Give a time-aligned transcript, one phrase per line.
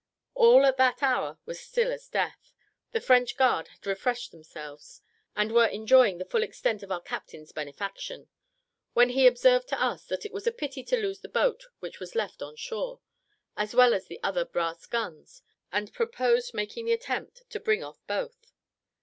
[0.33, 2.55] All at that hour was as still as death;
[2.91, 5.03] the French guard had refreshed themselves,
[5.35, 8.27] and were enjoying the full extent of our captain's benefaction,
[8.93, 11.99] when he observed to us that it was a pity to lose the boat which
[11.99, 12.99] was left on shore,
[13.55, 17.99] as well as the other brass guns, and proposed making the attempt to bring off
[18.07, 18.51] both.